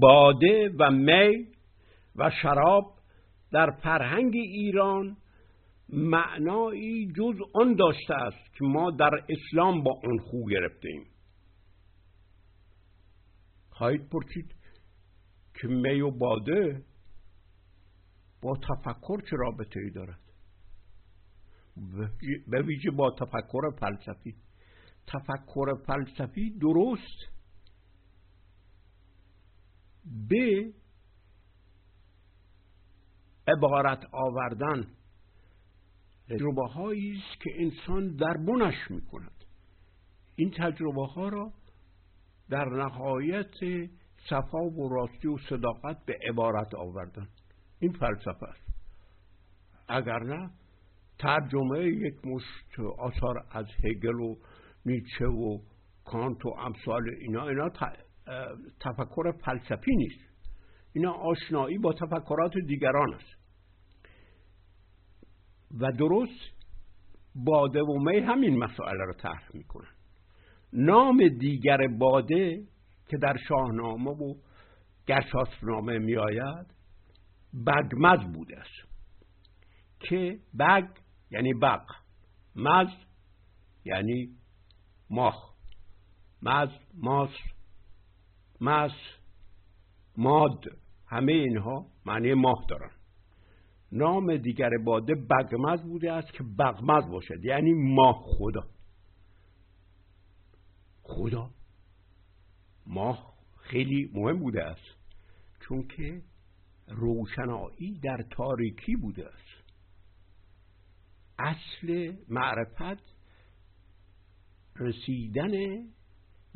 باده 0.00 0.70
و 0.78 0.90
می 0.90 1.46
و 2.16 2.30
شراب 2.42 2.96
در 3.52 3.70
فرهنگ 3.70 4.34
ایران 4.34 5.16
معنایی 5.88 7.12
جز 7.12 7.36
آن 7.54 7.74
داشته 7.74 8.14
است 8.14 8.54
که 8.54 8.64
ما 8.64 8.90
در 8.90 9.24
اسلام 9.28 9.82
با 9.82 10.00
آن 10.04 10.18
خو 10.18 10.48
گرفته 10.48 10.88
ایم 10.88 11.06
خواهید 13.70 14.08
پرسید 14.08 14.54
که 15.54 15.68
می 15.68 16.00
و 16.00 16.10
باده 16.10 16.84
با 18.42 18.56
تفکر 18.56 19.20
چه 19.30 19.36
رابطه 19.36 19.80
ای 19.80 19.90
دارد؟ 19.90 20.20
به 22.46 22.62
ویژه 22.62 22.90
با 22.90 23.10
تفکر 23.10 23.70
فلسفی. 23.80 24.34
تفکر 25.06 25.74
فلسفی 25.86 26.50
درست 26.50 27.35
به 30.28 30.72
عبارت 33.48 34.04
آوردن 34.12 34.86
تجربه 36.28 36.66
هایی 36.66 37.12
است 37.12 37.40
که 37.40 37.50
انسان 37.54 38.16
دربونش 38.16 38.90
می 38.90 39.00
کند 39.00 39.44
این 40.36 40.50
تجربه 40.50 41.06
ها 41.06 41.28
را 41.28 41.52
در 42.50 42.64
نهایت 42.64 43.54
صفا 44.30 44.64
و 44.64 44.88
راستی 44.88 45.28
و 45.28 45.38
صداقت 45.38 46.04
به 46.06 46.18
عبارت 46.28 46.74
آوردن. 46.74 47.28
این 47.78 47.92
فلسفه 47.92 48.46
است. 48.46 48.66
اگر 49.88 50.18
نه 50.18 50.50
ترجمه 51.18 51.84
یک 51.84 52.26
مشت 52.26 52.80
آثار 52.98 53.46
از 53.50 53.66
هگل 53.84 54.20
و 54.20 54.36
نیچه 54.86 55.26
و 55.26 55.58
کانت 56.04 56.46
و 56.46 56.48
امثال 56.48 57.08
اینا 57.20 57.48
اینا 57.48 57.68
تفکر 58.80 59.32
فلسفی 59.32 59.96
نیست. 59.96 60.20
اینا 60.92 61.12
آشنایی 61.12 61.78
با 61.78 61.92
تفکرات 61.92 62.52
دیگران 62.66 63.14
است. 63.14 63.36
و 65.80 65.92
درست 65.92 66.56
باده 67.34 67.82
و 67.82 67.98
می 67.98 68.18
همین 68.18 68.58
مسائل 68.58 68.96
را 68.96 69.12
طرح 69.12 69.48
می‌کنن. 69.54 69.94
نام 70.72 71.28
دیگر 71.28 71.86
باده 71.98 72.62
که 73.08 73.16
در 73.16 73.36
شاهنامه 73.48 74.10
و 74.10 74.34
گرشاسبنامه 75.06 75.98
می 75.98 76.16
آید 76.16 76.66
بگمز 77.66 78.32
بوده 78.32 78.60
است. 78.60 78.88
که 80.00 80.38
بگ 80.58 80.88
یعنی 81.30 81.54
بق 81.54 81.82
مز 82.56 82.88
یعنی 83.84 84.28
ماخ 85.10 85.54
مز 86.42 86.68
ماس 86.94 87.30
مس 88.60 88.92
ماد 90.16 90.64
همه 91.06 91.32
اینها 91.32 91.86
معنی 92.06 92.34
ماه 92.34 92.66
دارن. 92.68 92.90
نام 93.92 94.36
دیگر 94.36 94.70
باده 94.84 95.14
بگمز 95.14 95.82
بوده 95.82 96.12
است 96.12 96.32
که 96.32 96.44
بغمز 96.58 97.10
باشد. 97.10 97.44
یعنی 97.44 97.72
ماه 97.72 98.22
خدا. 98.24 98.66
خدا. 101.02 101.50
ماه 102.86 103.34
خیلی 103.56 104.10
مهم 104.14 104.38
بوده 104.38 104.64
است. 104.64 104.96
چون 105.60 105.88
که 105.88 106.22
روشنایی 106.88 107.98
در 108.02 108.22
تاریکی 108.30 108.96
بوده 108.96 109.28
است. 109.28 109.72
اصل 111.38 112.16
معرفت 112.28 113.02
رسیدن 114.76 115.84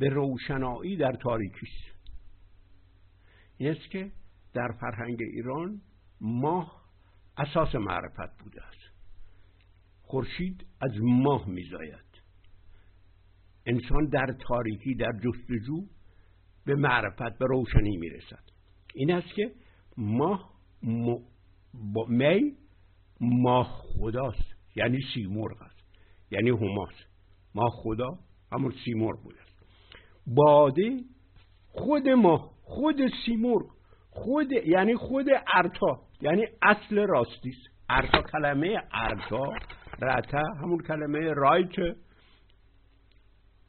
به 0.01 0.09
روشنایی 0.09 0.97
در 0.97 1.11
تاریکی 1.11 1.65
است. 1.65 2.11
این 3.57 3.69
است 3.71 3.89
که 3.89 4.11
در 4.53 4.67
فرهنگ 4.81 5.17
ایران 5.21 5.81
ماه 6.21 6.85
اساس 7.37 7.75
معرفت 7.75 8.43
بوده 8.43 8.63
است. 8.63 8.91
خورشید 10.01 10.65
از 10.81 10.91
ماه 11.01 11.49
میزاید. 11.49 12.21
انسان 13.65 14.07
در 14.11 14.35
تاریکی 14.47 14.95
در 14.95 15.11
جستجو 15.11 15.85
به 16.65 16.75
معرفت 16.75 17.37
به 17.37 17.45
روشنی 17.45 17.97
می‌رسد. 17.97 18.43
این 18.95 19.11
است 19.11 19.33
که 19.35 19.51
ماه 19.97 20.53
م... 20.83 21.15
می 22.07 22.57
ماه 23.19 23.81
خداست 23.83 24.55
یعنی 24.75 24.99
سیمرغ 25.13 25.61
است. 25.61 25.83
یعنی 26.31 26.49
هماست 26.49 27.05
ماه 27.55 27.71
خدا 27.83 28.19
همون 28.51 28.73
سیمرغ 28.85 29.23
بوده 29.23 29.50
باده 30.27 30.97
خود 31.67 32.09
ماه 32.09 32.51
خود 32.63 33.01
سیمرغ 33.25 33.65
خود 34.09 34.51
یعنی 34.51 34.95
خود 34.95 35.25
ارتا 35.53 35.99
یعنی 36.21 36.45
اصل 36.61 36.97
راستی 37.07 37.49
است. 37.49 37.71
ارتا 37.89 38.21
کلمه 38.21 38.81
ارتا 38.93 39.43
رتا 40.01 40.43
همون 40.61 40.79
کلمه 40.79 41.33
رایت 41.33 41.79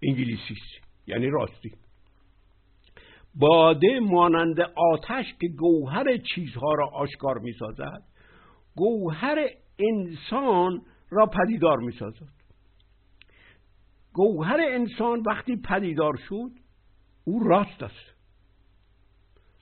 انگلیسی 0.03 0.55
است 0.55 0.89
یعنی 1.07 1.27
راستی. 1.27 1.71
باده 3.35 4.01
مانند 4.01 4.61
آتش 4.61 5.25
که 5.41 5.49
گوهر 5.59 6.17
چیزها 6.35 6.75
را 6.75 6.89
آشکار 6.89 7.39
می 7.39 7.53
سازد 7.53 8.03
گوهر 8.77 9.49
انسان 9.79 10.83
را 11.11 11.27
پدیدار 11.27 11.79
می 11.79 11.93
سازد 11.93 12.42
گوهر 14.13 14.61
انسان 14.61 15.23
وقتی 15.27 15.57
پدیدار 15.57 16.13
شد 16.29 16.51
او 17.25 17.45
راست 17.45 17.83
است. 17.83 18.13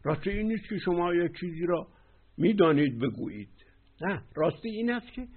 راستی 0.05 0.31
این 0.31 0.49
نیست 0.49 0.69
که 0.69 0.79
شما 0.79 1.15
یک 1.15 1.33
چیزی 1.41 1.67
را 1.67 1.89
می‌دانید 2.37 2.99
بگویید. 2.99 3.67
نه 4.01 4.23
راستی 4.35 4.69
این 4.69 4.93
است 4.93 5.13
که 5.13 5.29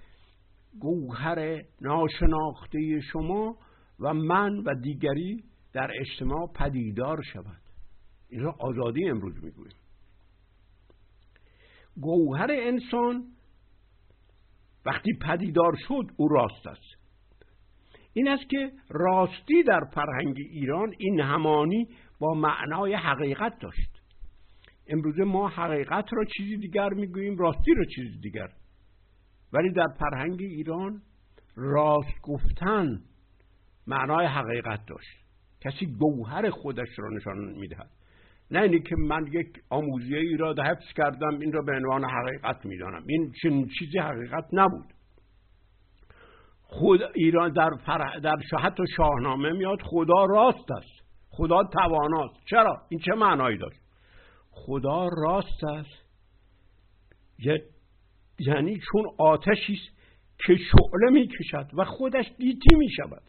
گوهر 0.79 1.61
ناشناخته 1.81 3.01
شما 3.11 3.57
و 3.99 4.13
من 4.13 4.57
و 4.57 4.75
دیگری 4.75 5.43
در 5.73 5.91
اجتماع 5.99 6.51
پدیدار 6.55 7.21
شود. 7.33 7.61
این 8.29 8.41
را 8.41 8.55
آزادی 8.59 9.09
امروز 9.09 9.43
می‌گوییم. 9.43 9.75
گوهر 12.01 12.51
انسان 12.51 13.27
وقتی 14.85 15.11
پدیدار 15.21 15.75
شد 15.87 16.03
او 16.17 16.27
راست 16.27 16.67
است. 16.67 17.02
این 18.13 18.27
است 18.27 18.49
که 18.49 18.71
راستی 18.89 19.63
در 19.63 19.81
فرهنگ 19.93 20.35
ایران 20.37 20.93
این 20.97 21.19
همانی 21.19 21.87
با 22.19 22.33
معنای 22.33 22.93
حقیقت 22.93 23.59
داشت. 23.59 24.01
امروزه 24.87 25.23
ما 25.23 25.47
حقیقت 25.47 26.05
را 26.13 26.25
چیزی 26.37 26.57
دیگر 26.57 26.89
می‌گوییم 26.89 27.37
راستی 27.37 27.73
را 27.73 27.85
چیزی 27.95 28.19
دیگر. 28.19 28.47
ولی 29.53 29.71
در 29.71 29.87
فرهنگ 29.99 30.41
ایران 30.41 31.01
راست 31.55 32.21
گفتن 32.21 33.01
معنای 33.87 34.25
حقیقت 34.25 34.85
داشت. 34.87 35.23
کسی 35.61 35.85
گوهر 35.85 36.49
خودش 36.49 36.89
را 36.97 37.09
نشان 37.09 37.37
می‌دهد. 37.37 37.89
نه 38.51 38.61
اینی 38.61 38.79
که 38.79 38.95
من 38.95 39.27
یک 39.31 39.47
آموزیه 39.69 40.17
ای 40.19 40.37
را 40.37 40.55
حفظ 40.63 40.93
کردم 40.95 41.39
این 41.39 41.51
را 41.53 41.61
به 41.61 41.71
عنوان 41.71 42.03
حقیقت 42.05 42.65
می‌دانم. 42.65 43.03
این 43.07 43.33
چیزی 43.79 43.99
حقیقت 43.99 44.45
نبود. 44.53 44.92
خود 46.73 47.01
ایران 47.15 47.51
در, 47.51 47.69
فرح 47.85 48.19
در 48.19 48.35
حتی 48.59 48.83
شاهنامه 48.97 49.51
میاد 49.51 49.81
خدا 49.81 50.25
راست 50.25 50.71
است. 50.71 51.03
خدا 51.29 51.63
تواناست. 51.63 52.45
چرا؟ 52.49 52.81
این 52.89 52.99
چه 52.99 53.11
معنایی 53.13 53.57
داشت؟ 53.57 53.79
خدا 54.51 55.07
راست 55.07 55.63
است. 55.63 56.03
یعنی 58.39 58.79
چون 58.91 59.05
آتشی 59.17 59.73
است 59.73 59.97
که 60.45 60.55
شعله 60.55 61.11
می 61.11 61.27
کشد 61.27 61.69
و 61.73 61.85
خودش 61.85 62.25
دیتی 62.37 62.75
می 62.75 62.89
شود 62.89 63.21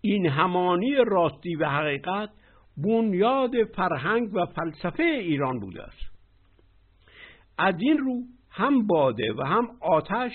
این 0.00 0.26
همانی 0.26 0.94
راستی 1.06 1.54
و 1.54 1.68
حقیقت 1.68 2.30
بنیاد 2.76 3.50
فرهنگ 3.76 4.34
و 4.34 4.46
فلسفه 4.46 5.02
ایران 5.02 5.60
بوده 5.60 5.82
است. 5.82 6.12
از 7.58 7.74
این 7.78 7.98
رو 7.98 8.22
هم 8.50 8.86
باده 8.86 9.32
و 9.32 9.42
هم 9.42 9.68
آتش 9.80 10.32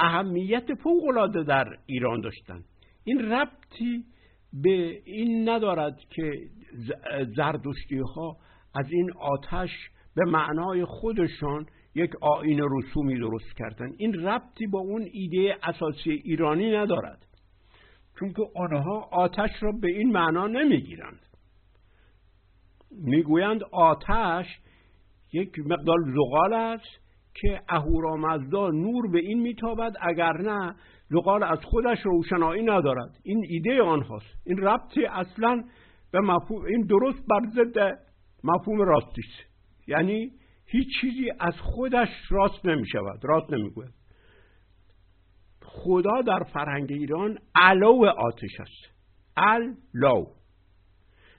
اهمیت 0.00 0.74
فوقالعاده 0.74 1.42
در 1.42 1.64
ایران 1.86 2.20
داشتند 2.20 2.64
این 3.04 3.32
ربطی 3.32 4.04
به 4.52 5.02
این 5.04 5.48
ندارد 5.48 5.98
که 6.10 6.32
زردشتی 7.36 7.98
ها 7.98 8.36
از 8.74 8.86
این 8.92 9.12
آتش 9.12 9.70
به 10.16 10.24
معنای 10.24 10.84
خودشان 10.84 11.66
یک 11.94 12.10
آین 12.20 12.60
رسومی 12.70 13.18
درست 13.18 13.56
کردن. 13.56 13.92
این 13.98 14.14
ربطی 14.14 14.66
با 14.66 14.78
اون 14.78 15.08
ایده 15.12 15.56
اساسی 15.62 16.10
ایرانی 16.10 16.70
ندارد. 16.70 17.26
چون 18.18 18.32
که 18.32 18.42
آنها 18.56 19.08
آتش 19.12 19.50
را 19.60 19.72
به 19.80 19.88
این 19.88 20.12
معنا 20.12 20.46
نمی‌گیرند. 20.46 21.20
می‌گویند 22.90 23.62
آتش 23.72 24.46
یک 25.32 25.58
مقدار 25.58 25.96
زغال 26.14 26.52
است. 26.52 26.99
که 27.34 27.60
اهورامزدا 27.68 28.70
نور 28.70 29.10
به 29.10 29.18
این 29.18 29.40
میتابد 29.40 29.92
اگر 30.00 30.32
نه 30.32 30.74
زغال 31.10 31.42
از 31.42 31.58
خودش 31.64 31.98
روشنایی 32.04 32.62
ندارد. 32.62 33.10
این 33.22 33.44
ایده 33.48 33.82
آنهاست. 33.82 34.46
این 34.46 34.58
ربطی 34.58 35.04
اصلا 35.04 35.64
به 36.12 36.20
مفهوم 36.20 36.64
این 36.64 36.86
درست 36.86 37.26
بر 37.28 37.40
ضد 37.54 37.98
مفهوم 38.44 38.80
راستیست 38.80 39.50
یعنی 39.88 40.30
هیچ 40.66 40.86
چیزی 41.00 41.30
از 41.40 41.54
خودش 41.60 42.08
راست 42.30 42.66
نمی 42.66 42.88
شود 42.88 43.20
راست 43.22 43.52
نمی 43.52 43.70
گوید 43.70 44.00
خدا 45.62 46.22
در 46.22 46.42
فرهنگ 46.42 46.92
ایران 46.92 47.38
علو 47.54 48.04
آتش 48.04 48.60
است. 48.60 49.00
لو 49.94 50.26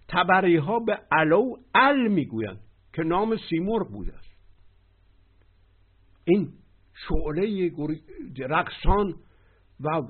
تبری 0.08 0.58
ها 0.58 0.80
به 0.80 1.00
علو 1.12 1.56
ال 1.76 2.08
می‌گویند 2.08 2.60
که 2.94 3.04
نام 3.04 3.38
سیمرغ 3.50 3.92
بوده. 3.92 4.14
این 6.24 6.54
شعله 6.94 7.72
رقصان 8.40 9.16
و 9.80 10.02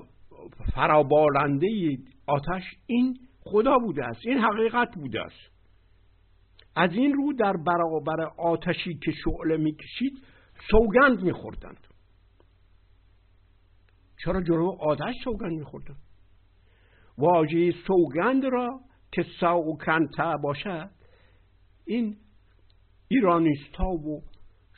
فرابالنده 0.74 1.98
آتش 2.26 2.62
این 2.86 3.18
خدا 3.40 3.78
بوده 3.78 4.04
است. 4.04 4.20
این 4.26 4.38
حقیقت 4.38 4.94
بوده 4.94 5.20
است. 5.20 5.52
از 6.76 6.92
این 6.92 7.12
رو 7.12 7.32
در 7.32 7.52
برابر 7.66 8.20
آتشی 8.38 8.94
که 8.94 9.12
شعله 9.24 9.56
می‌کشید 9.56 10.12
سوگند 10.70 11.22
میخوردند. 11.22 11.86
چرا 14.24 14.42
جلو 14.42 14.76
آتش 14.80 15.14
سوگند 15.24 15.58
میخوردند؟ 15.58 16.00
واژه 17.18 17.74
سوگند 17.86 18.44
را 18.44 18.80
که 19.12 19.26
سوکنته 19.40 20.36
باشد 20.42 20.90
این 21.86 22.16
ایرانیست 23.08 23.76
ها 23.76 23.90
و 23.90 24.22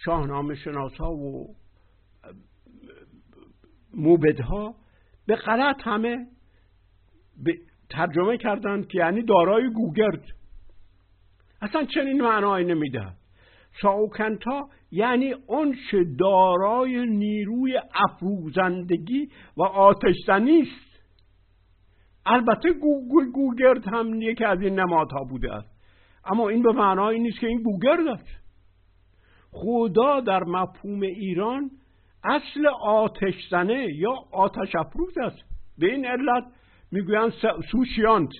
شاهنامه 0.04 0.54
شناس 0.54 0.94
ها 0.94 1.12
و 1.12 1.54
موبدها 3.94 4.74
به 5.26 5.36
غلط 5.36 5.76
همه 5.80 6.26
ترجمه 7.90 8.36
کردند 8.38 8.86
که 8.86 8.98
یعنی 8.98 9.22
دارای 9.22 9.70
گوگرد. 9.70 10.24
اصلا 11.60 11.84
چنین 11.84 12.22
معنایی 12.22 12.66
نمیده 12.66 13.06
ساوکنتا 13.82 14.68
یعنی 14.90 15.34
چه 15.90 16.04
دارای 16.18 17.06
نیروی 17.06 17.80
افروزندگی 17.94 19.28
و 19.56 19.62
آتشزنی 19.62 20.60
است. 20.62 20.94
البته 22.26 22.72
گوگل 22.72 23.30
گوگرد 23.32 23.86
هم 23.86 24.22
یکی 24.22 24.44
از 24.44 24.60
این 24.60 24.80
نمادها 24.80 25.24
بوده 25.24 25.54
است. 25.54 25.68
اما 26.24 26.48
این 26.48 26.62
به 26.62 26.72
معنای 26.72 27.18
نیست 27.18 27.40
که 27.40 27.46
این 27.46 27.62
گوگرد 27.62 28.06
است. 28.06 28.43
خدا 29.54 30.20
در 30.20 30.44
مفهوم 30.44 31.00
ایران 31.00 31.70
اصل 32.24 32.66
آتش 32.82 33.34
زنه 33.50 33.86
یا 33.94 34.14
آتش 34.32 34.74
افروز 34.76 35.18
است. 35.18 35.38
به 35.78 35.92
این 35.92 36.06
علت 36.06 36.44
می‌گویند 36.92 37.32
سوشیانت 37.70 38.30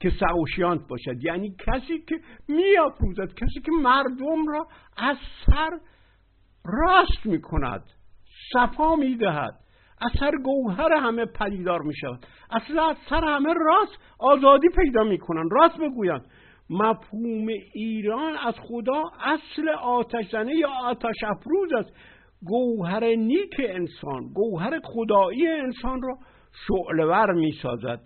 که 0.00 0.10
سوشیانت 0.10 0.88
باشد. 0.88 1.24
یعنی 1.24 1.56
کسی 1.66 1.98
که 2.08 2.20
میافروزد 2.48 3.34
کسی 3.34 3.60
که 3.64 3.72
مردم 3.82 4.46
را 4.48 4.66
از 4.96 5.16
سر 5.46 5.70
راست 6.64 7.26
می‌کند 7.26 7.84
صفا 8.52 8.96
می‌دهد 8.96 9.54
از 10.00 10.10
سر 10.20 10.30
گوهر 10.44 10.92
همه 10.92 11.24
پدیدار 11.24 11.82
می‌شود 11.82 12.26
اصلا 12.50 12.88
از 12.88 12.96
سر 13.10 13.24
همه 13.24 13.54
راست 13.54 13.98
آزادی 14.18 14.68
پیدا 14.76 15.04
می‌کنن 15.04 15.48
راست 15.50 15.78
بگویند. 15.78 16.26
مفهوم 16.72 17.46
ایران 17.74 18.36
از 18.46 18.54
خدا 18.68 19.02
اصل 19.20 19.68
آتش 19.82 20.30
زنه 20.32 20.54
یا 20.54 20.70
آتش 20.70 21.16
افروز 21.24 21.72
است. 21.72 21.92
گوهر 22.44 23.04
نیک 23.04 23.60
انسان 23.68 24.32
گوهر 24.34 24.80
خدایی 24.84 25.48
انسان 25.48 26.02
را 26.02 26.18
شعلور 26.68 27.32
می 27.32 27.52
سازد 27.62 28.00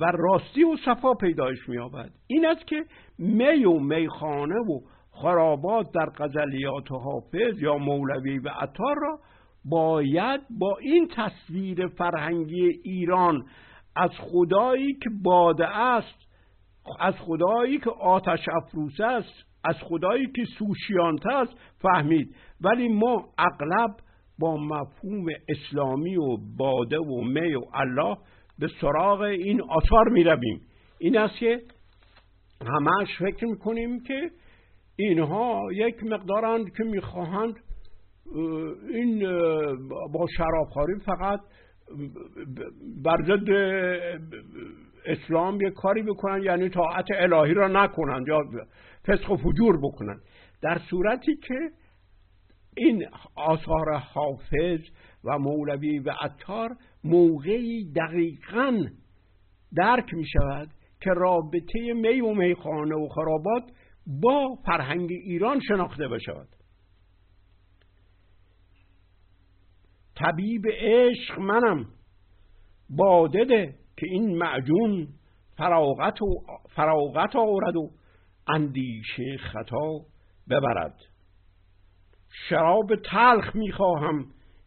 و 0.00 0.04
راستی 0.04 0.64
و 0.64 0.76
صفا 0.84 1.14
پیدایش 1.14 1.68
می 1.68 1.78
آبد 1.78 2.10
این 2.26 2.46
است 2.46 2.66
که 2.66 2.84
می 3.18 3.64
و 3.64 3.78
میخانه 3.78 4.54
و 4.54 4.80
خرابات 5.10 5.86
در 5.94 6.06
غزلیات 6.06 6.92
حافظ 6.92 7.62
یا 7.62 7.78
مولوی 7.78 8.38
و 8.38 8.48
عطار 8.48 8.96
را 8.96 9.18
باید 9.64 10.40
با 10.58 10.76
این 10.80 11.08
تصویر 11.08 11.86
فرهنگی 11.86 12.68
ایران 12.84 13.44
از 13.96 14.10
خدایی 14.18 14.94
که 14.94 15.10
باده 15.22 15.66
است 15.66 16.23
از 17.00 17.14
خدایی 17.14 17.78
که 17.78 17.90
آتش 17.90 18.48
افروز 18.48 19.00
است 19.00 19.44
از 19.64 19.76
خدایی 19.82 20.26
که 20.26 20.44
سوشیانته 20.58 21.34
است 21.34 21.52
فهمید. 21.82 22.34
ولی 22.60 22.88
ما 22.88 23.28
اغلب 23.38 23.96
با 24.38 24.56
مفهوم 24.56 25.26
اسلامی 25.48 26.16
و 26.16 26.36
باده 26.58 26.98
و 26.98 27.20
می 27.24 27.54
و 27.54 27.62
الله 27.74 28.16
به 28.58 28.68
سراغ 28.80 29.20
این 29.20 29.62
آثار 29.62 30.08
می 30.08 30.24
رویم. 30.24 30.60
این 30.98 31.18
است 31.18 31.36
که 31.38 31.60
همش 32.66 33.18
فکر 33.18 33.46
می‌کنیم 33.46 34.02
که 34.02 34.30
اینها 34.96 35.62
یک 35.72 36.04
مقدارند 36.04 36.76
که 36.76 36.84
می‌خواهند 36.84 37.54
این 38.90 39.18
با 40.12 40.26
شرابخوری 40.36 41.00
فقط 41.04 41.40
بر 43.04 43.16
ضد 43.26 43.48
اسلام 45.06 45.60
یک 45.60 45.72
کاری 45.72 46.02
بکنن 46.02 46.42
یعنی 46.42 46.68
طاعت 46.68 47.06
الهی 47.14 47.54
را 47.54 47.68
نکنند 47.68 48.28
یا 48.28 48.44
فسق 49.06 49.30
و 49.30 49.36
فجور 49.36 49.80
بکنند 49.82 50.22
در 50.62 50.80
صورتی 50.90 51.36
که 51.36 51.70
این 52.76 53.06
آثار 53.34 53.94
حافظ 53.94 54.80
و 55.24 55.38
مولوی 55.38 55.98
و 55.98 56.10
عطار 56.20 56.76
موقعی 57.04 57.92
دقیقا 57.92 58.84
درک 59.76 60.14
می 60.14 60.26
شود 60.26 60.68
که 61.00 61.10
رابطه 61.10 61.92
می 61.94 62.20
و 62.20 62.34
میخانه 62.34 62.94
و 62.94 63.08
خرابات 63.08 63.62
با 64.06 64.58
فرهنگ 64.66 65.08
ایران 65.10 65.60
شناخته 65.68 66.08
بشود. 66.08 66.48
طبیب 70.16 70.62
عشق 70.66 71.38
منم 71.38 71.86
بادده 72.90 73.74
که 73.96 74.06
این 74.06 74.38
معجون 74.38 75.08
فراغت 75.56 76.22
و 76.22 76.26
فراغت 76.76 77.36
آورد 77.36 77.76
و 77.76 77.90
اندیشه 78.48 79.36
خطا 79.52 80.00
ببرد. 80.50 80.96
شراب 82.48 82.96
تلخ 82.96 83.56
می‌خواهم 83.56 84.26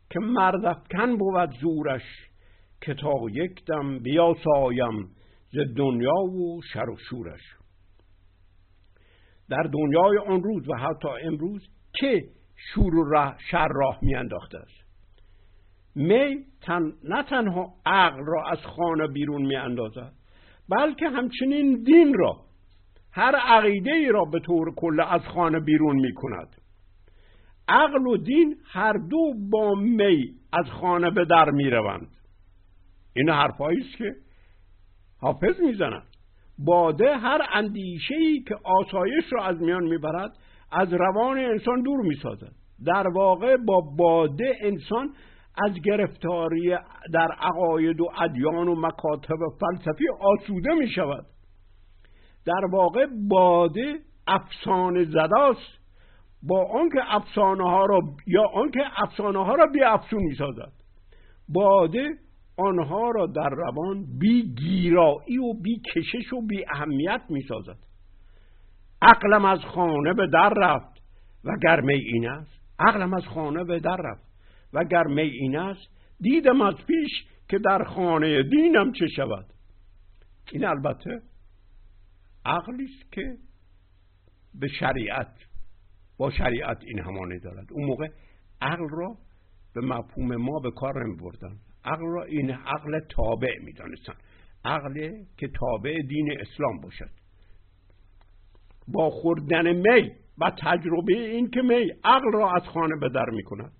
که 0.09 0.19
مردفکن 0.19 1.17
بود 1.17 1.51
زورش 1.61 2.03
که 2.81 2.93
تا 2.93 3.13
یک 3.31 3.65
دم 3.65 3.99
بیاسایم 3.99 5.09
ز 5.51 5.57
دنیا 5.77 6.15
و 6.15 6.61
شر 6.73 6.89
و 6.89 6.97
شورش. 7.09 7.41
در 9.49 9.63
دنیای 9.63 10.17
آن 10.17 10.43
روز 10.43 10.69
و 10.69 10.77
حتی 10.77 11.07
امروز 11.23 11.67
که 11.93 12.23
شور 12.55 12.93
و 12.95 13.35
شر 13.51 13.67
راه 13.67 13.99
میانداخته 14.01 14.57
است. 14.57 14.86
می 15.97 16.45
تن 16.61 16.93
نه 17.03 17.23
تنها 17.23 17.73
عقل 17.85 18.25
را 18.25 18.43
از 18.51 18.57
خانه 18.57 19.07
بیرون 19.07 19.41
میاندازد 19.41 20.13
بلکه 20.69 21.09
همچنین 21.09 21.83
دین 21.83 22.13
را 22.13 22.35
هر 23.11 23.35
عقیده 23.35 23.91
ای 23.91 24.09
را 24.09 24.25
به 24.25 24.39
طور 24.39 24.75
کل 24.75 24.99
از 24.99 25.21
خانه 25.21 25.59
بیرون 25.59 25.95
می 25.95 26.13
کند 26.13 26.47
عقل 27.67 28.07
و 28.07 28.17
دین 28.17 28.55
هر 28.65 28.93
دو 28.93 29.33
با 29.51 29.75
می 29.75 30.29
از 30.53 30.65
خانه 30.65 31.09
به 31.09 31.25
در 31.25 31.49
می 31.49 31.69
روند 31.69 32.07
این 33.15 33.29
حرفایی 33.29 33.79
است 33.79 33.97
که 33.97 34.15
حافظ 35.21 35.59
می‌زند. 35.59 36.03
باده 36.59 37.17
هر 37.17 37.41
اندیشه 37.53 38.15
ای 38.15 38.43
که 38.47 38.55
آسایش 38.63 39.25
را 39.31 39.45
از 39.45 39.61
میان 39.61 39.83
می‌برد 39.83 40.31
از 40.71 40.93
روان 40.93 41.37
انسان 41.37 41.81
دور 41.81 42.01
می‌سازد. 42.01 42.51
در 42.85 43.07
واقع 43.07 43.57
با 43.57 43.81
باده 43.97 44.55
انسان 44.61 45.13
از 45.65 45.73
گرفتاری 45.85 46.77
در 47.13 47.31
عقاید 47.39 48.01
و 48.01 48.09
ادیان 48.21 48.67
و 48.67 48.75
مکاتب 48.75 49.37
فلسفی 49.59 50.05
آسوده 50.19 50.73
می 50.73 50.89
شود. 50.89 51.25
در 52.45 52.65
واقع 52.71 53.05
باده 53.29 53.99
افسانه 54.27 55.03
زداست. 55.05 55.77
با 56.43 56.65
آنکه 56.65 56.99
افسانه 57.15 57.63
ها 57.63 57.85
را 57.85 57.99
یا 58.27 58.43
آنکه 58.53 58.79
افسانه 58.97 59.45
ها 59.45 59.55
را 59.55 59.65
بی 59.73 59.83
افسون 59.83 60.23
می 60.23 60.35
سازد. 60.35 60.71
باده 61.49 62.09
آنها 62.57 63.11
را 63.11 63.25
در 63.25 63.49
روان 63.49 64.05
بی 64.19 64.53
گیرایی 64.53 65.37
و 65.37 65.53
بی 65.63 65.81
کشش 65.95 66.33
و 66.33 66.41
بی 66.47 66.65
اهمیت 66.73 67.21
می 67.29 67.41
سازد. 67.41 67.77
عقلم 69.01 69.45
از 69.45 69.59
خانه 69.59 70.13
به 70.13 70.27
در 70.27 70.53
رفت 70.57 71.01
و 71.43 71.49
گرمه 71.63 71.93
این 71.93 72.29
است. 72.29 72.61
عقلم 72.79 73.13
از 73.13 73.25
خانه 73.25 73.63
به 73.63 73.79
در 73.79 73.97
رفت. 73.99 74.26
و 74.73 74.83
گرمه 74.83 75.21
این 75.21 75.57
است 75.57 75.87
دیدم 76.19 76.61
از 76.61 76.75
پیش 76.87 77.11
که 77.49 77.59
در 77.59 77.83
خانه 77.83 78.43
دینم 78.43 78.91
چه 78.91 79.07
شود. 79.07 79.45
این 80.51 80.65
البته 80.65 81.21
عقلی 82.45 82.83
است 82.83 83.11
که 83.11 83.37
به 84.59 84.67
شریعت 84.67 85.33
با 86.17 86.31
شریعت 86.31 86.83
این 86.83 86.99
همانه 86.99 87.39
دارد. 87.39 87.67
اون 87.71 87.85
موقع 87.85 88.07
عقل 88.61 88.89
را 88.89 89.17
به 89.73 89.81
مفهوم 89.81 90.35
ما 90.35 90.59
به 90.59 90.71
کار 90.71 91.05
نمی 91.05 91.15
بردن 91.15 91.57
عقل 91.85 92.05
را 92.05 92.23
این 92.23 92.51
عقل 92.51 92.99
تابع 92.99 93.59
می 93.63 93.73
دانستن 93.73 94.13
عقل 94.65 95.11
که 95.37 95.47
تابع 95.47 96.01
دین 96.01 96.41
اسلام 96.41 96.81
باشد. 96.81 97.09
با 98.87 99.09
خوردن 99.09 99.73
می 99.73 100.11
و 100.37 100.51
تجربه 100.57 101.13
این 101.13 101.49
که 101.49 101.61
می 101.61 101.91
عقل 102.03 102.31
را 102.33 102.51
از 102.51 102.63
خانه 102.63 102.95
به 103.01 103.09
در 103.09 103.29
می 103.29 103.43
کند 103.43 103.71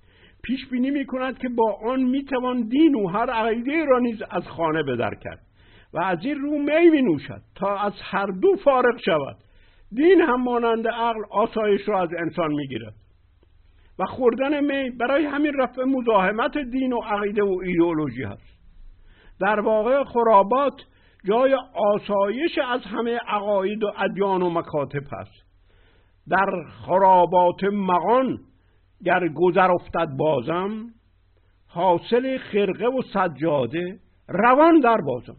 پیش 0.48 0.66
بینی 0.72 0.92
می 0.92 1.06
کند 1.06 1.38
که 1.38 1.50
با 1.50 1.80
آن 1.86 2.04
می 2.04 2.26
توان 2.26 2.68
دین 2.68 2.96
و 2.96 3.08
هر 3.08 3.30
عقیده 3.30 3.86
را 3.86 4.00
نیز 4.00 4.22
از 4.30 4.44
خانه 4.48 4.84
به 4.84 4.96
در 4.96 5.16
کرد 5.24 5.40
و 5.94 6.00
از 6.00 6.18
این 6.26 6.36
رو 6.36 6.52
می 6.52 6.90
می 6.90 7.02
نوشد 7.02 7.42
تا 7.56 7.78
از 7.78 7.94
هر 8.02 8.26
دو 8.26 8.56
فارغ 8.64 9.00
شود. 9.06 9.38
دین 9.92 10.22
هم 10.22 10.44
مانند 10.44 10.88
عقل 10.88 11.22
آسایش 11.32 11.88
را 11.88 12.02
از 12.02 12.10
انسان 12.20 12.54
می 12.54 12.68
گیرد 12.68 12.94
و 14.00 14.06
خوردن 14.06 14.64
می 14.64 14.90
برای 14.90 15.26
همین 15.26 15.54
رفع 15.54 15.84
مزاحمت 15.84 16.58
دین 16.58 16.94
و 16.94 17.00
عقیده 17.02 17.44
و 17.44 17.60
ایدئولوژی 17.64 18.24
هست. 18.24 18.58
در 19.40 19.60
واقع 19.60 20.04
خرابات 20.04 20.82
جای 21.26 21.56
آسایش 21.94 22.58
از 22.58 22.82
همه 22.82 23.20
عقاید 23.28 23.84
و 23.84 23.92
ادیان 23.98 24.42
و 24.42 24.50
مکاتب 24.50 25.04
هست. 25.12 25.48
در 26.30 26.64
خرابات 26.86 27.64
مغان 27.64 28.40
گر 29.04 29.28
گذر 29.28 29.72
افتد 29.72 30.10
بازم 30.18 30.94
حاصل 31.68 32.38
خرقه 32.38 32.86
و 32.86 33.02
سجاده 33.14 34.00
روان 34.28 34.80
در 34.80 34.98
بازم. 35.02 35.38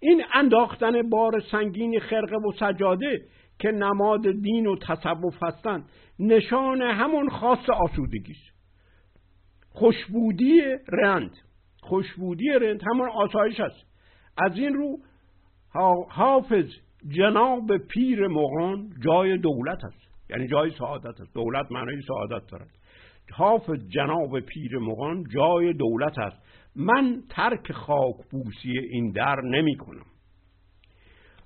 این 0.00 0.22
انداختن 0.34 1.10
بار 1.10 1.40
سنگین 1.40 2.00
خرقه 2.00 2.36
و 2.36 2.52
سجاده 2.52 3.20
که 3.58 3.70
نماد 3.70 4.30
دین 4.42 4.66
و 4.66 4.76
تصوف 4.76 5.42
هستند 5.42 5.88
نشان 6.18 6.82
همون 6.82 7.28
خاص 7.28 7.70
آسودگی 7.70 8.32
است 8.32 8.56
خوشبودی 9.70 10.62
رند 10.88 11.36
خوشبودی 11.82 12.48
رند 12.48 12.82
همون 12.92 13.08
آسایش 13.08 13.60
است. 13.60 13.86
از 14.38 14.58
این 14.58 14.74
رو 14.74 14.98
حافظ 16.08 16.64
جناب 17.08 17.76
پیر 17.76 18.26
مغان 18.28 18.90
جای 19.04 19.38
دولت 19.38 19.84
است. 19.84 20.05
یعنی 20.30 20.48
جای 20.48 20.70
سعادت 20.70 21.20
است. 21.20 21.34
دولت 21.34 21.72
معنی 21.72 22.02
سعادت 22.02 22.46
دارد. 22.50 22.70
حافظ 23.32 23.88
جناب 23.88 24.40
پیر 24.40 24.78
مغان 24.78 25.24
جای 25.34 25.72
دولت 25.72 26.18
است. 26.18 26.36
من 26.76 27.22
ترک 27.30 27.72
خاک 27.72 28.16
بوسی 28.30 28.78
این 28.78 29.12
در 29.12 29.40
نمی 29.40 29.76
کنم. 29.76 30.06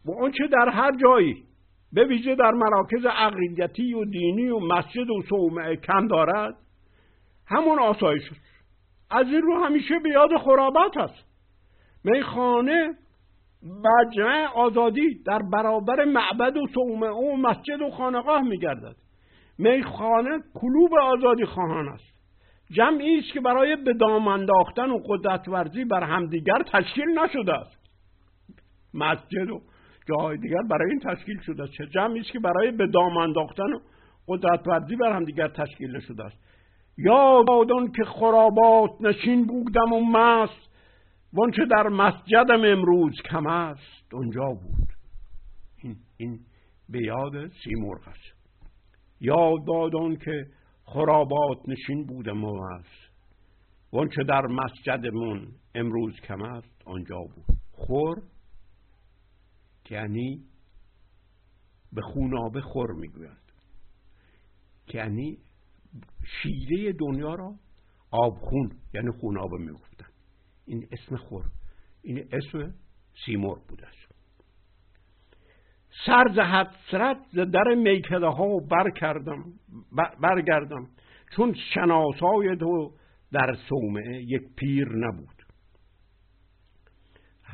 و 0.05 0.25
آنچه 0.25 0.47
در 0.47 0.69
هر 0.69 0.93
جایی 0.97 1.45
به 1.93 2.05
ویژه 2.05 2.35
در 2.35 2.51
مراکز 2.51 3.07
عقیدتی 3.07 3.95
و 3.95 4.05
دینی 4.05 4.49
و 4.49 4.59
مسجد 4.59 5.11
و 5.11 5.23
صومعه 5.29 5.77
کم 5.77 6.07
دارد. 6.07 6.55
همون 7.47 7.79
آسایش 7.79 8.23
است. 8.31 8.51
از 9.11 9.27
این 9.27 9.43
رو 9.43 9.65
همیشه 9.65 9.95
به 10.03 10.09
یاد 10.11 10.37
خرابات 10.45 10.97
است. 10.97 11.25
میخانه 12.05 12.95
مجمع 13.63 14.47
آزادی 14.55 15.23
در 15.27 15.39
برابر 15.53 16.05
معبد 16.05 16.57
و 16.57 16.67
صومعه 16.75 17.11
و 17.11 17.37
مسجد 17.37 17.83
و 17.83 17.91
خانقاه 17.91 18.43
میگردد. 18.43 18.97
میخانه 19.59 20.39
کلوب 20.55 20.95
آزادی 20.95 21.45
خواهان 21.45 21.89
است. 21.89 22.11
جمعی 22.71 23.19
است 23.19 23.33
که 23.33 23.41
برای 23.41 23.77
به 23.77 23.93
دام 23.93 24.29
انداختن 24.29 24.91
و 24.91 24.99
قدرت 25.07 25.49
ورزی 25.49 25.85
بر 25.85 26.03
همدیگر 26.03 26.63
تشکیل 26.63 27.19
نشده 27.19 27.53
است. 27.53 27.79
مسجد 28.95 29.51
و 29.51 29.61
جاهای 30.09 30.37
دیگر 30.37 30.63
برای 30.63 30.91
این 30.91 31.01
تشکیل 31.01 31.41
شده 31.41 31.63
است. 31.63 31.73
جمعی 31.95 32.21
است 32.21 32.31
که 32.31 32.39
برای 32.39 32.71
به 32.71 32.87
دام 32.87 33.17
انداختن 33.17 33.73
و 33.73 33.79
قدرت 34.29 34.69
ورزی 34.69 34.97
بر 34.97 35.13
همدیگر 35.13 35.49
تشکیل 35.49 35.97
نشده 35.97 36.25
است. 36.25 36.37
یا 36.99 37.43
بادان 37.43 37.93
که 37.93 38.05
خرابات 38.05 38.91
نشین 39.01 39.47
بودم 39.47 39.93
و 39.93 40.01
مست 40.01 40.70
وانچه 41.33 41.67
در 41.71 41.89
مسجدم 41.89 42.65
امروز 42.65 43.15
کم 43.31 43.47
است 43.47 44.15
اونجا 44.15 44.49
بود. 44.49 44.89
این, 45.83 45.97
این 46.17 46.41
به 46.89 46.99
یاد 47.03 47.49
سیمرغ 47.65 48.09
است. 48.09 48.41
یاد 49.21 50.19
که 50.25 50.47
خرابات 50.85 51.69
نشین 51.69 52.07
بودم 52.07 52.45
و 52.45 52.63
است 52.63 53.11
وانچه 53.93 54.23
در 54.23 54.47
مسجدمون 54.47 55.49
امروز 55.75 56.21
کم 56.21 56.43
است 56.43 56.83
آنجا 56.85 57.19
بود. 57.19 57.57
خور؟ 57.73 58.23
یعنی 59.91 60.45
به 61.93 62.01
خونابه 62.03 62.61
خور 62.61 62.93
می‌گویند 62.93 63.53
یعنی 64.95 65.39
شیره 66.43 66.93
دنیا 66.93 67.35
را 67.35 67.55
آبخون 68.11 68.71
یعنی 68.95 69.11
خونابه 69.21 69.59
می‌گفتن. 69.59 70.10
این 70.71 70.89
اسم 70.93 71.17
خور. 71.17 71.45
این 72.03 72.29
اسم 72.33 72.75
سیمور 73.25 73.59
بوده 73.69 73.87
است 73.87 74.11
سر 76.07 76.29
ز 76.35 76.39
حسرت 76.39 77.17
ز 77.33 77.39
در 77.39 77.75
میکده 77.75 78.27
ها 78.27 78.59
بر 78.59 78.91
کردم 78.91 79.45
برگردم. 80.21 80.89
چون 81.37 81.55
شناسای 81.75 82.57
تو 82.57 82.95
در 83.33 83.57
صومعه 83.69 84.23
یک 84.23 84.43
پیر 84.57 84.89
نبود. 84.89 85.43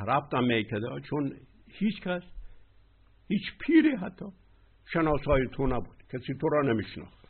رفتم 0.07 0.45
میکده 0.45 1.01
چون 1.11 1.33
هیچ 1.69 2.01
کس 2.01 2.23
هیچ 3.29 3.59
پیری 3.61 3.97
حتی 3.97 4.27
شناسای 4.93 5.49
تو 5.53 5.67
نبود. 5.67 6.03
کسی 6.13 6.35
تو 6.41 6.49
را 6.49 6.63
نمیشناخت. 6.63 7.26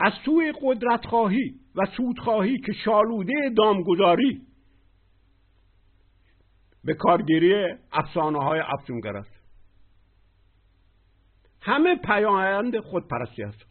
از 0.00 0.12
سوی 0.24 0.52
قدرت 0.62 1.06
خواهی 1.06 1.54
و 1.74 1.86
سود 1.96 2.18
خواهی 2.18 2.58
که 2.58 2.72
شالوده 2.72 3.34
دامگذاری 3.56 4.42
به 6.84 6.94
کارگیری 6.94 7.54
افسانه 7.92 8.38
های 8.38 8.60
افسونگر 8.60 9.16
است. 9.16 9.38
همه 11.60 11.96
پیامند 11.96 12.80
خودپرستی 12.80 13.42
است. 13.42 13.66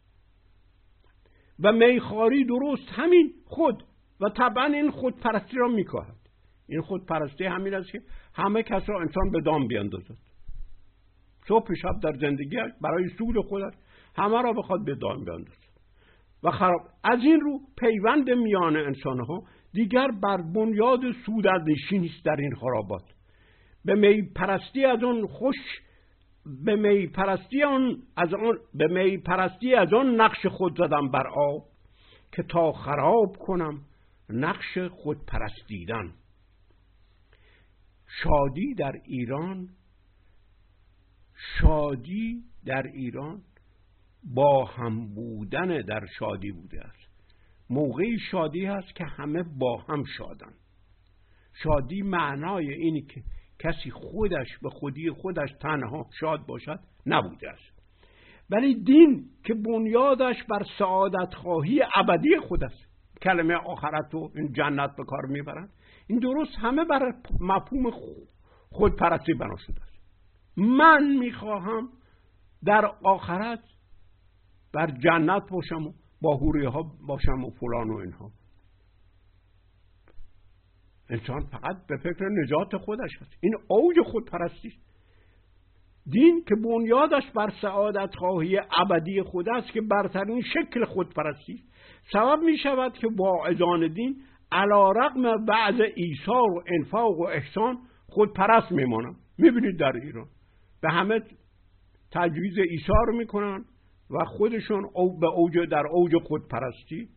و 1.60 1.72
میخاری 1.72 2.46
درست 2.46 2.90
همین 2.90 3.34
خود 3.46 3.84
و 4.22 4.30
طبعا 4.30 4.66
این 4.66 4.92
خودپرستی 4.92 5.58
را 5.58 5.68
میکاهد. 5.68 6.18
این 6.68 6.82
خودپرستی 6.82 7.46
همین 7.46 7.74
است 7.74 7.92
که 7.92 8.02
همه 8.34 8.64
کس 8.64 8.90
را 8.90 9.02
انسان 9.02 9.32
به 9.32 9.42
دام 9.42 9.68
بیاندازد. 9.68 10.18
صبح 11.48 11.74
شب 11.74 12.00
در 12.04 12.14
زندگی 12.18 12.58
برای 12.82 13.10
سود 13.18 13.46
خودش 13.46 13.74
همه 14.16 14.42
را 14.42 14.54
بخواد 14.54 14.86
به 14.86 14.96
دام 14.96 15.24
بیاندازد. 15.26 15.67
و 16.44 16.52
خراب. 16.52 16.82
از 17.04 17.20
این 17.24 17.40
رو 17.40 17.60
پیوند 17.78 18.30
میان 18.30 18.78
انسان 18.78 19.20
ها 19.20 19.44
دیگر 19.74 20.08
بر 20.24 20.38
بنیاد 20.38 21.00
سود 21.26 21.48
از 21.48 21.62
نیست 21.92 22.26
در 22.26 22.36
این 22.36 22.56
خرابات. 22.56 23.04
به 23.86 23.96
می 23.96 24.22
پرستی 24.22 24.86
از 24.86 25.04
اون 25.04 25.28
خوش 25.28 25.56
به 26.46 26.76
می 26.76 27.08
پرستی 27.08 27.64
آن 27.64 28.04
از 28.18 28.34
آن 28.34 28.58
به 28.74 28.88
می 28.88 29.18
پرستی 29.18 29.74
از 29.76 29.94
آن 29.94 30.22
نقش 30.22 30.46
خود 30.46 30.78
زدم 30.78 31.12
بر 31.12 31.28
آب 31.28 31.64
که 32.32 32.44
تا 32.44 32.72
خراب 32.72 33.38
کنم 33.40 33.82
نقش 34.30 34.78
خود 34.78 35.26
پرستیدن. 35.26 36.14
شادی 38.24 38.74
در 38.74 38.94
ایران 39.06 39.70
شادی 41.60 42.44
در 42.66 42.84
ایران 42.94 43.42
با 44.24 44.66
هم 44.66 45.14
بودن 45.14 45.82
در 45.82 46.06
شادی 46.20 46.52
بوده 46.52 46.82
است. 46.82 47.08
موقعی 47.70 48.20
شادی 48.32 48.66
هست 48.66 48.96
که 48.96 49.06
همه 49.06 49.44
با 49.60 49.78
هم 49.78 50.04
شادن. 50.18 50.54
شادی 51.64 52.02
معنای 52.02 52.74
اینی 52.74 53.02
که 53.02 53.24
کسی 53.60 53.92
خودش 53.92 54.48
به 54.62 54.70
خودی 54.70 55.12
خودش 55.12 55.50
تنها 55.62 56.06
شاد 56.20 56.46
باشد 56.46 56.80
نبوده 57.06 57.50
است. 57.50 57.78
ولی 58.50 58.84
دین 58.84 59.26
که 59.44 59.54
بنیادش 59.54 60.44
بر 60.44 60.66
سعادت 60.80 61.34
خواهی 61.34 61.82
ابدی 61.96 62.40
خود 62.48 62.64
است. 62.64 62.88
کلمه 63.22 63.56
آخرت 63.56 64.16
و 64.16 64.32
این 64.36 64.54
جنت 64.54 64.96
به 64.96 65.04
کار 65.04 65.26
می‌برند 65.26 65.70
این 66.08 66.20
درست 66.20 66.56
همه 66.60 66.86
بر 66.86 67.14
مفهوم 67.40 67.92
خودپرستی 68.70 69.34
بنا 69.34 69.58
شده 69.58 69.82
است. 69.82 69.98
من 70.58 71.18
می‌خواهم 71.20 71.90
در 72.66 72.86
آخرت 73.04 73.64
بر 74.74 74.92
جنت 74.92 75.50
باشم 75.50 75.88
و 75.88 75.94
با 76.22 76.38
حوری 76.38 76.66
ها 76.66 76.92
باشم 77.08 77.44
و 77.44 77.50
فلان 77.50 77.90
و 77.90 77.96
اینها. 77.96 78.32
انسان 81.10 81.46
فقط 81.46 81.88
به 81.88 81.98
فکر 81.98 82.30
نجات 82.30 82.78
خودش 82.78 83.12
هست. 83.22 83.38
این 83.42 83.56
اوج 83.68 83.96
خودپرستی. 84.06 84.74
دین 86.10 86.44
که 86.48 86.56
بنیادش 86.56 87.24
بر 87.36 87.54
سعادت 87.62 88.16
خواهی 88.16 88.60
ابدی 88.78 89.22
خود 89.22 89.50
است 89.50 89.72
که 89.72 89.82
برترین 89.82 90.42
شکل 90.42 90.86
خودپرستی 90.86 91.64
سبب 92.14 92.40
می 92.44 92.58
شود 92.58 92.94
که 92.94 93.08
با 93.08 93.48
ازان 93.48 93.94
دین 93.94 94.22
علا 94.52 94.92
رقم 94.92 95.46
بعض 95.46 95.82
ایثار 95.96 96.52
و 96.52 96.64
انفاق 96.68 97.20
و 97.20 97.24
احسان 97.24 97.78
خودپرست 98.10 98.72
میمانم 98.72 99.16
می‌بینید 99.38 99.80
در 99.80 99.92
ایران. 99.96 100.28
به 100.82 100.92
همه 100.92 101.20
تجویز 102.12 102.58
ایثار 102.58 103.12
می‌کنن 103.18 103.66
و 104.10 104.26
خودشون 104.26 104.90
او 104.94 105.20
به 105.20 105.28
اوج 105.28 105.58
در 105.58 105.88
اوج 105.88 106.12
خودپرستی 106.24 107.10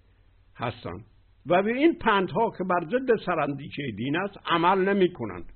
هستند 0.56 1.04
و 1.47 1.62
به 1.62 1.70
این 1.70 1.94
پندها 1.94 2.50
که 2.59 2.64
بر 2.64 2.87
ضد 2.87 3.25
سرندیچه 3.26 3.82
دین 3.97 4.16
است 4.16 4.37
عمل 4.47 4.88
نمی 4.88 5.12
کنند 5.12 5.52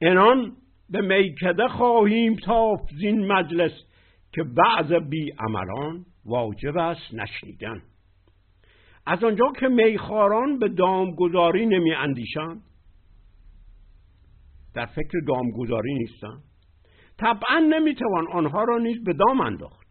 انان 0.00 0.56
به 0.90 1.00
میکده 1.00 1.68
خواهیم 1.68 2.36
تافت 2.36 2.94
زین 3.00 3.32
مجلس 3.32 3.72
که 4.32 4.42
بعض 4.42 4.92
بی 4.92 5.32
عملان 5.38 6.06
واجب 6.24 6.76
است 6.76 7.14
نشنیدن. 7.14 7.82
از 9.06 9.24
آنجا 9.24 9.52
که 9.60 9.68
میخاران 9.68 10.58
به 10.58 10.68
دامگذاری 10.68 11.66
نمی 11.66 11.94
اندیشند 11.94 12.62
در 14.74 14.86
فکر 14.86 15.20
دامگذاری 15.26 15.94
نیستند 15.94 16.42
طبعا 17.18 17.58
نمی‌توان 17.58 18.28
آنها 18.32 18.64
را 18.64 18.78
نیز 18.78 19.04
به 19.04 19.12
دام 19.12 19.40
انداخت. 19.40 19.86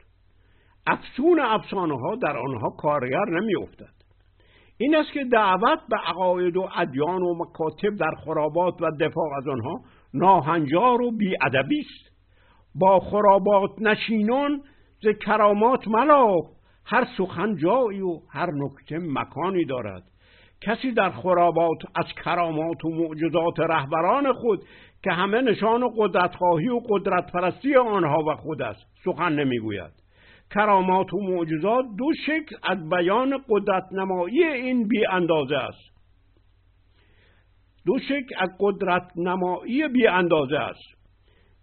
افسون 0.88 1.40
افسانه 1.40 2.00
ها 2.00 2.16
در 2.16 2.38
آنها 2.38 2.70
کارگر 2.70 3.26
نمیافتد. 3.26 3.96
این 4.78 4.96
است 4.96 5.12
که 5.12 5.24
دعوت 5.24 5.80
به 5.90 5.98
عقاید 5.98 6.58
و 6.58 6.70
ادیان 6.76 7.22
و 7.22 7.36
مکاتب 7.44 7.96
در 7.96 8.12
خرابات 8.26 8.82
و 8.82 8.92
دفاع 8.92 9.38
از 9.38 9.48
آنها 9.48 9.82
ناهنجار 10.14 11.02
و 11.02 11.12
بیادبی 11.12 11.80
است. 11.80 12.16
با 12.76 13.00
خرابات 13.00 13.72
نشینان 13.82 14.62
ز 15.02 15.08
کرامات 15.26 15.88
ملاف 15.88 16.46
هر 16.86 17.08
سخن 17.18 17.56
جایی 17.56 18.02
و 18.02 18.20
هر 18.30 18.50
نکته 18.54 18.98
مکانی 18.98 19.66
دارد. 19.66 20.04
کسی 20.62 20.92
در 20.92 21.10
خرابات 21.10 21.78
از 21.96 22.06
کرامات 22.24 22.86
و 22.86 22.90
معجزات 22.90 23.60
رهبران 23.60 24.34
خود 24.34 24.66
که 25.04 25.12
همه 25.12 25.42
نشان 25.42 25.90
قدرتخواهی 25.98 26.68
و 26.68 26.80
قدرت 26.90 27.32
پرستی 27.32 27.76
آنها 27.76 28.24
و 28.24 28.36
خود 28.36 28.62
است. 28.62 28.86
سخن 29.06 29.34
نمی‌گوید. 29.34 29.92
کرامات 30.52 31.14
و 31.14 31.20
معجزات 31.20 31.86
دو 31.98 32.06
شکل 32.26 32.56
از 32.64 32.90
بیان 32.90 33.44
قدرت 33.50 33.84
نمایی 33.92 34.44
این 34.44 34.88
بی 34.88 35.06
اندازه 35.06 35.56
است. 35.56 35.96
دو 37.86 38.00
شکل 38.00 38.36
از 38.38 38.50
قدرت 38.60 39.12
نمایی 39.16 39.88
بی 39.88 40.08
اندازه 40.08 40.58
است. 40.58 40.96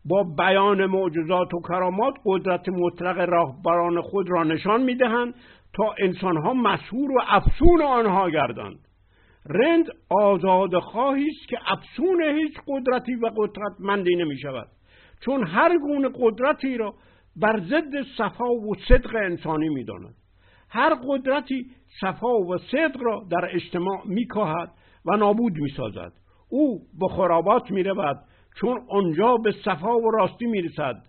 با 0.04 0.22
بیان 0.38 0.86
معجزات 0.86 1.54
و 1.54 1.60
کرامات 1.60 2.14
قدرت 2.24 2.68
مطلق 2.68 3.18
راهبران 3.18 4.00
خود 4.00 4.30
را 4.30 4.42
نشان 4.44 4.82
می‌دهند 4.82 5.34
تا 5.74 5.94
انسانها 5.98 6.54
مسهور 6.54 7.12
و 7.12 7.20
افسون 7.28 7.82
آنها 7.82 8.30
گردند. 8.30 8.78
رند 9.46 9.86
آزاد 10.10 10.78
خواهی 10.78 11.26
است 11.28 11.48
که 11.48 11.58
افسون 11.66 12.22
هیچ 12.22 12.54
قدرتی 12.66 13.14
و 13.14 13.30
قدرتمندی 13.36 14.16
نمی 14.16 14.38
شود. 14.38 14.68
چون 15.24 15.46
هر 15.46 15.78
گونه 15.78 16.08
قدرتی 16.14 16.76
را 16.76 16.94
بر 17.36 17.60
ضد 17.60 18.02
صفا 18.18 18.50
و 18.50 18.74
صدق 18.88 19.16
انسانی 19.16 19.68
می 19.68 19.84
داند. 19.84 20.14
هر 20.68 20.94
قدرتی 21.08 21.66
صفا 22.00 22.38
و 22.38 22.58
صدق 22.58 23.02
را 23.02 23.26
در 23.30 23.48
اجتماع 23.52 24.02
می 24.04 24.26
و 25.06 25.16
نابود 25.16 25.52
می 25.56 25.70
سازد. 25.76 26.12
او 26.48 26.80
به 27.00 27.08
خرابات 27.08 27.70
می 27.70 27.82
رود 27.82 28.16
چون 28.60 28.80
آنجا 28.90 29.36
به 29.36 29.52
صفا 29.64 29.98
و 29.98 30.10
راستی 30.10 30.46
می 30.46 30.62
رسد. 30.62 31.02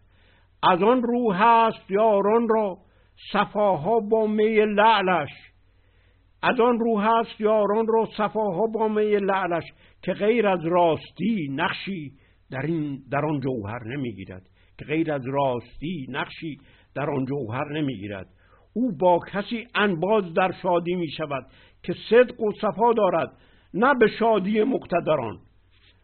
از 0.63 0.83
آن 0.83 1.03
رو 1.03 1.33
هست 1.33 1.91
یاران 1.91 2.49
را 2.49 2.77
صفاها 3.33 3.99
با 3.99 4.27
می 4.27 4.65
لعلش. 4.65 5.52
از 6.43 6.59
آن 6.59 6.79
رو 6.79 6.99
هست 6.99 7.41
یاران 7.41 7.87
را 7.87 8.09
صفاها 8.17 8.67
با 8.73 8.87
می 8.87 9.15
لعلش 9.15 9.63
که 10.01 10.13
غیر 10.13 10.47
از 10.47 10.59
راستی 10.63 11.47
نقشی 11.51 12.11
در, 12.51 12.65
این 12.65 13.03
در 13.11 13.25
آن 13.25 13.39
جوهر 13.39 13.87
نمی‌گیرد. 13.87 14.49
که 14.77 14.85
غیر 14.85 15.11
از 15.11 15.21
راستی 15.25 16.05
نقشی 16.09 16.57
در 16.95 17.09
آن 17.09 17.25
جوهر 17.25 17.73
نمی‌گیرد. 17.73 18.27
او 18.73 18.91
با 18.97 19.19
کسی 19.31 19.67
انباز 19.75 20.33
در 20.33 20.51
شادی 20.61 20.95
می 20.95 21.11
شود 21.11 21.45
که 21.83 21.95
صدق 22.09 22.41
و 22.41 22.51
صفا 22.61 22.93
دارد 22.93 23.29
نه 23.73 23.93
به 23.99 24.07
شادی 24.07 24.63
مقتدران. 24.63 25.39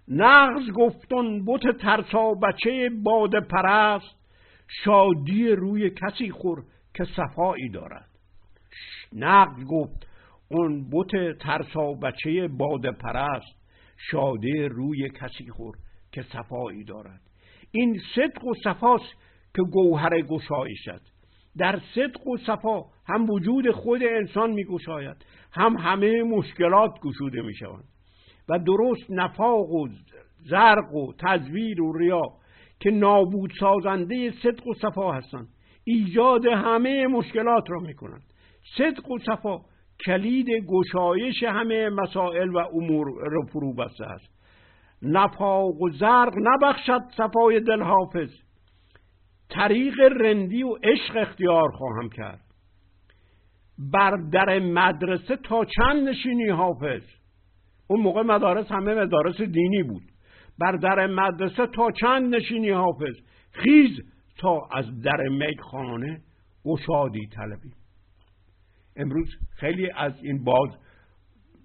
نغز 0.08 0.72
گفتن 0.72 1.46
بت 1.46 1.78
ترسا 1.78 2.34
بچه 2.34 2.90
باد 3.04 3.48
پرست 3.48 4.20
شادی 4.84 5.50
روی 5.50 5.90
کسی 5.90 6.32
خور 6.32 6.64
که 6.94 7.06
صفایی 7.06 7.70
دارد. 7.70 8.10
نغز 9.14 9.64
گفت 9.70 10.09
اون 10.52 10.90
بت 10.92 11.38
ترسا 11.40 11.94
بچه 11.94 12.48
باد 12.48 12.86
پرست 12.86 13.60
شاده 14.12 14.68
روی 14.68 15.10
کسی 15.10 15.50
خور 15.50 15.76
که 16.12 16.22
صفایی 16.22 16.84
دارد. 16.84 17.22
این 17.72 18.00
صدق 18.16 18.46
و 18.46 18.54
صفاست 18.64 19.14
که 19.56 19.62
گوهر 19.72 20.22
گشایشد 20.22 21.02
در 21.58 21.80
صدق 21.96 22.28
و 22.28 22.38
صفا 22.38 22.82
هم 23.08 23.30
وجود 23.30 23.72
خود 23.72 24.04
انسان 24.04 24.52
می 24.52 24.66
گشاید 24.66 25.26
هم 25.52 25.78
همه 25.78 26.24
مشکلات 26.24 26.92
گشوده 27.04 27.42
می 27.42 27.56
شوند 27.56 27.84
و 28.50 28.60
درست 28.60 29.12
نفاق 29.12 29.72
و 29.72 29.88
زرق 30.50 30.94
و 30.94 31.14
تزویر 31.20 31.82
و 31.82 31.98
ریا 31.98 32.22
که 32.80 32.92
نابود 32.92 33.52
سازنده 33.60 34.32
صدق 34.44 34.68
و 34.68 34.74
صفا 34.74 35.12
هستند 35.12 35.48
ایجاد 35.84 36.46
همه 36.46 37.08
مشکلات 37.08 37.64
را 37.70 37.80
می 37.80 37.94
کنند 37.94 38.24
صدق 38.78 39.12
و 39.12 39.18
صفا 39.20 39.62
کلید 40.06 40.48
گشایش 40.50 41.44
همه 41.44 41.90
مسائل 41.90 42.50
و 42.50 42.58
امور 42.58 43.08
را 43.32 43.42
فرو 43.42 43.74
بسته 43.74 44.06
است. 44.06 44.40
نفاق 45.02 45.82
و 45.82 45.90
زرق 45.90 46.34
نبخشد 46.38 47.02
صفای 47.18 47.60
دل 47.60 47.82
حافظ. 47.82 48.30
طریق 49.50 50.00
رندی 50.00 50.64
و 50.64 50.76
عشق 50.84 51.18
اختیار 51.18 51.72
خواهم 51.72 52.10
کرد. 52.10 52.42
بر 53.94 54.18
در 54.32 54.60
مدرسه 54.60 55.36
تا 55.36 55.66
چند 55.66 56.10
نشینی 56.10 56.50
حافظ؟ 56.50 57.02
اون 57.88 58.02
موقع 58.02 58.22
مدارس 58.22 58.72
همه 58.72 58.94
مدارس 58.94 59.42
دینی 59.42 59.84
بود. 59.84 60.04
بر 60.60 60.72
در 60.72 61.08
مدرسه 61.08 61.68
تا 61.68 61.92
چند 61.92 62.36
نشینی 62.36 62.70
حافظ؟ 62.70 63.16
خیز 63.52 64.00
تا 64.38 64.62
از 64.72 65.02
در 65.02 65.28
میخانه 65.28 66.22
گشادی 66.66 67.28
طلبی. 67.36 67.79
امروز 69.00 69.28
خیلی 69.56 69.92
از 69.96 70.14
این 70.24 70.44
باز 70.44 70.70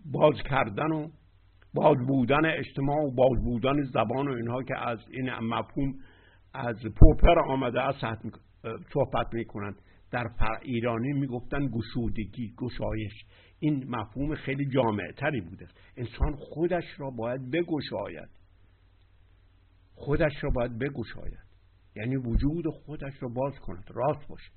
باز 0.05 0.35
کردن 0.51 0.93
و 0.93 1.09
باز 1.75 1.97
بودن 2.07 2.47
اجتماع 2.47 2.97
و 2.97 3.11
باز 3.11 3.45
بودن 3.45 3.83
زبان 3.83 4.29
و 4.29 4.33
اینها 4.33 4.63
که 4.63 4.79
از 4.79 4.99
این 5.11 5.31
مفهوم 5.31 5.95
از 6.55 6.77
پوپر 7.01 7.39
آمده 7.49 7.83
از 7.83 7.95
صحبت 8.93 9.27
می‌کنند. 9.33 9.77
در 10.11 10.25
ایرانی 10.63 11.13
می‌گفتن 11.13 11.69
گشودگی 11.69 12.55
گشایش. 12.59 13.13
این 13.59 13.85
مفهوم 13.89 14.35
خیلی 14.35 14.67
جامع 14.67 15.13
تری 15.17 15.41
بوده 15.41 15.67
انسان 15.97 16.37
خودش 16.37 16.85
را 16.99 17.11
باید 17.11 17.51
بگشاید. 17.51 18.29
خودش 19.95 20.33
را 20.45 20.51
باید 20.51 20.79
بگشاید. 20.79 21.45
یعنی 21.97 22.17
وجود 22.17 22.65
خودش 22.69 23.23
را 23.23 23.29
باز 23.29 23.59
کند. 23.59 23.85
راست 23.95 24.29
باشه. 24.29 24.51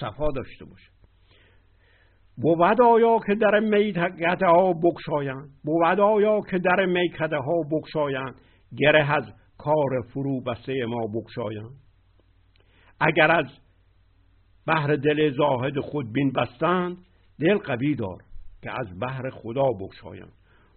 صفا 0.00 0.26
داشته 0.34 0.64
باشه. 0.64 0.90
بود 2.36 2.82
آیا 2.82 3.18
که 3.26 3.34
در 3.34 3.60
میکده 3.60 4.46
ها 4.46 4.72
بکشایند؟ 4.72 5.48
بود 5.64 6.00
آیا 6.00 6.40
که 6.50 6.58
در 6.58 6.86
میکده 6.86 7.36
ها 7.36 7.62
بکشایند؟ 7.70 8.34
گره 8.78 9.12
از 9.16 9.24
کار 9.58 10.02
فرو 10.14 10.40
بسته 10.40 10.84
ما 10.86 11.06
بکشایند. 11.14 11.72
اگر 13.00 13.30
از 13.30 13.46
بهر 14.66 14.96
دل 14.96 15.36
زاهد 15.36 15.78
خود 15.80 16.12
بین 16.12 16.32
بستند 16.32 16.96
دل 17.40 17.58
قوی 17.58 17.94
دار 17.94 18.18
که 18.62 18.70
از 18.80 18.98
بهر 18.98 19.30
خدا 19.30 19.66
بکشایند. 19.80 20.32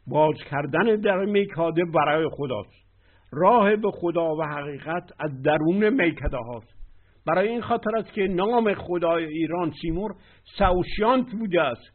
باز 0.07 0.35
کردن 0.51 0.95
در 0.95 1.25
میکاده 1.25 1.85
برای 1.85 2.29
خداست. 2.31 2.83
راه 3.31 3.75
به 3.75 3.91
خدا 3.91 4.35
و 4.35 4.43
حقیقت 4.43 5.11
از 5.19 5.41
درون 5.41 5.89
میکده 5.89 6.37
هاست. 6.37 6.82
برای 7.25 7.47
این 7.47 7.61
خاطر 7.61 7.95
است 7.95 8.13
که 8.13 8.21
نام 8.21 8.73
خدای 8.73 9.25
ایران 9.25 9.73
سیمور 9.81 10.15
سوشیانت 10.57 11.31
بوده 11.31 11.61
است. 11.61 11.91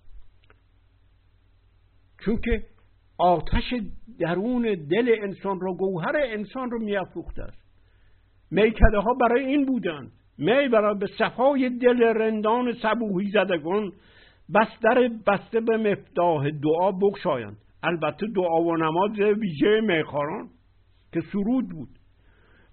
چون 2.25 2.41
که 2.45 2.63
آتش 3.19 3.75
درون 4.19 4.63
دل 4.63 5.15
انسان 5.23 5.61
را 5.61 5.73
گوهر 5.73 6.17
انسان 6.17 6.71
را 6.71 6.79
میافروخته 6.79 7.43
است. 7.43 7.69
میکده 8.51 8.99
ها 8.99 9.15
برای 9.15 9.47
این 9.47 9.67
بودند. 9.67 10.13
می 10.39 10.69
برای 10.69 10.95
به 10.99 11.07
صفای 11.19 11.71
دل 11.71 12.03
رندان 12.03 12.73
صبوهی 12.83 13.31
زدگان 13.31 13.93
بستر 14.55 15.09
بسته 15.27 15.61
به 15.61 15.77
مفتاح 15.77 16.51
دعا 16.51 16.93
بگشایند. 16.93 17.57
البته 17.83 18.27
دعا 18.27 18.63
و 18.63 18.77
نماز 18.77 19.19
ویژه 19.19 19.81
میخاران 19.81 20.49
که 21.13 21.21
سرود 21.33 21.69
بود. 21.69 21.98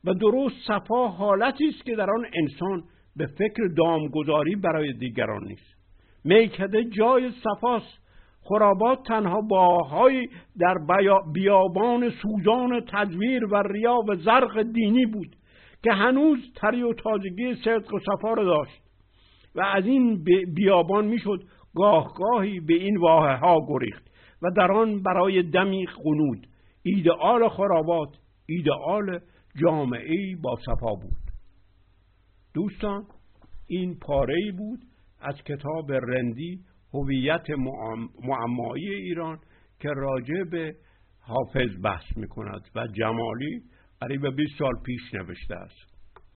و 0.05 0.13
درست 0.13 0.55
صفا 0.67 1.07
حالتی 1.07 1.67
است 1.67 1.85
که 1.85 1.95
در 1.95 2.11
آن 2.11 2.25
انسان 2.41 2.83
به 3.15 3.25
فکر 3.25 3.67
دامگذاری 3.77 4.55
برای 4.55 4.93
دیگران 4.93 5.47
نیست. 5.47 5.75
میکده 6.23 6.83
جای 6.83 7.31
صفاست 7.31 8.05
خرابات 8.41 9.03
تنها 9.07 9.41
باهای 9.41 10.27
در 10.59 10.75
بیابان 11.33 12.09
سوزان 12.09 12.81
تدویر 12.87 13.45
و 13.45 13.55
ریا 13.55 13.95
و 14.09 14.15
زرق 14.15 14.61
دینی 14.61 15.05
بود 15.05 15.35
که 15.83 15.91
هنوز 15.91 16.53
تری 16.55 16.83
و 16.83 16.93
تازگی 16.93 17.55
صدق 17.55 17.93
و 17.93 17.99
صفا 17.99 18.33
را 18.33 18.43
داشت 18.43 18.81
و 19.55 19.61
از 19.61 19.85
این 19.85 20.23
بیابان 20.55 21.05
می‌شد 21.05 21.43
گاه 21.75 22.13
گاهی 22.17 22.59
به 22.59 22.73
این 22.73 22.97
واحه 22.97 23.35
ها 23.35 23.67
گریخت 23.67 24.11
و 24.41 24.51
در 24.51 24.71
آن 24.71 25.03
برای 25.03 25.43
دمی 25.43 25.85
قنود 25.85 26.47
ایدئال 26.83 27.49
خرابات 27.49 28.09
ایدئال 28.45 29.19
جامعه 29.61 30.35
با 30.41 30.57
صفا 30.65 30.93
بود. 30.93 31.31
دوستان 32.53 33.05
این 33.67 33.99
پاره 33.99 34.51
بود 34.57 34.79
از 35.21 35.35
کتاب 35.35 35.91
رندی 35.91 36.59
هویت 36.93 37.49
معمایی 38.23 38.89
ایران 38.89 39.39
که 39.79 39.89
راجع 39.89 40.43
به 40.51 40.75
حافظ 41.19 41.69
بحث 41.83 42.17
می 42.17 42.27
کند 42.27 42.61
و 42.75 42.87
جمالی 42.87 43.61
قریب 43.99 44.35
20 44.35 44.59
سال 44.59 44.73
پیش 44.85 45.13
نوشته 45.13 45.55
است. 45.55 45.94